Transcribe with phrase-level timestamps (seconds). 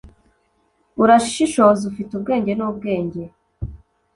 [1.03, 3.23] urashishoza, ufite ubwenge, nubwenge,